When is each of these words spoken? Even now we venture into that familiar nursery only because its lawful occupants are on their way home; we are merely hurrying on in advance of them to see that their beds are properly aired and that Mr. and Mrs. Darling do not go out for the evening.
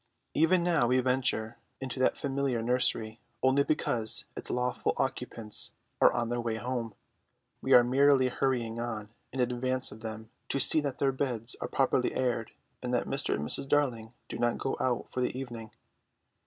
Even 0.33 0.63
now 0.63 0.87
we 0.87 0.99
venture 0.99 1.59
into 1.79 1.99
that 1.99 2.17
familiar 2.17 2.63
nursery 2.63 3.19
only 3.43 3.61
because 3.63 4.25
its 4.35 4.49
lawful 4.49 4.93
occupants 4.97 5.73
are 6.01 6.11
on 6.11 6.29
their 6.29 6.41
way 6.41 6.55
home; 6.55 6.95
we 7.61 7.73
are 7.73 7.83
merely 7.83 8.27
hurrying 8.29 8.79
on 8.79 9.09
in 9.31 9.39
advance 9.39 9.91
of 9.91 9.99
them 10.01 10.31
to 10.49 10.59
see 10.59 10.79
that 10.81 10.97
their 10.97 11.11
beds 11.11 11.55
are 11.61 11.67
properly 11.67 12.15
aired 12.15 12.49
and 12.81 12.91
that 12.91 13.05
Mr. 13.05 13.35
and 13.35 13.47
Mrs. 13.47 13.69
Darling 13.69 14.11
do 14.27 14.39
not 14.39 14.57
go 14.57 14.75
out 14.79 15.07
for 15.11 15.21
the 15.21 15.37
evening. 15.39 15.69